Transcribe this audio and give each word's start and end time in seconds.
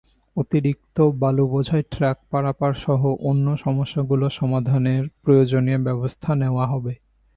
অতিরিক্ত 0.37 0.97
বালুবোঝাই 1.21 1.83
ট্রাক 1.91 2.17
পারাপারসহ 2.29 3.01
অন্য 3.21 3.45
সমস্যাগুলো 3.57 4.25
সমাধানের 4.29 5.03
প্রয়োজনীয় 5.23 5.79
ব্যবস্থা 5.79 6.29
নেওয়া 6.35 6.65
হবে। 6.67 6.93